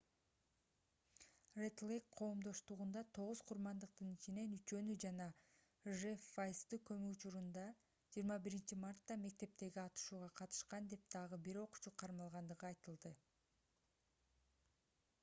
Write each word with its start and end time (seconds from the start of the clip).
ред-лейк 1.61 2.05
коомдоштугунда 2.21 3.01
тогуз 3.17 3.41
курмандыктын 3.49 4.13
ичинен 4.15 4.55
үчөөнү 4.55 4.95
жана 5.03 5.27
жефф 6.03 6.25
вайзды 6.37 6.79
көмүү 6.89 7.11
учурунда 7.17 7.65
21-мартта 8.21 9.17
мектептеги 9.25 9.81
атышууга 9.83 10.31
катышкан 10.41 10.87
деп 10.95 11.03
дагы 11.17 11.39
бир 11.49 11.59
окуучу 11.67 11.93
кармалгандыгы 12.05 12.67
айтылды 12.71 13.13